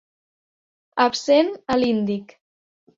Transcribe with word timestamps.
Absent 1.07 1.55
a 1.77 1.81
l'Índic. 1.85 2.39